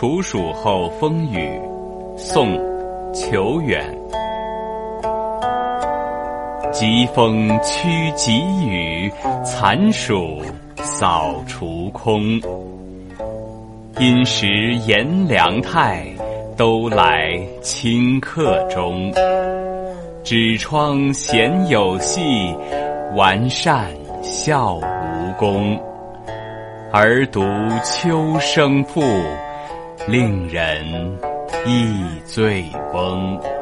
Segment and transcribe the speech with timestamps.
[0.00, 1.60] 处暑后风雨，
[2.16, 2.56] 宋·
[3.12, 3.84] 求远。
[6.70, 9.12] 疾风驱疾雨，
[9.44, 10.40] 残暑
[10.76, 12.40] 扫除空。
[13.98, 14.46] 因时
[14.86, 16.06] 炎凉态，
[16.56, 19.12] 都来顷刻中。
[20.22, 22.56] 纸窗闲有戏，
[23.16, 23.90] 完善
[24.22, 25.76] 笑无功。
[26.92, 27.40] 而独
[27.82, 29.02] 秋声赋，
[30.10, 30.86] 令人
[31.66, 33.57] 意醉翁。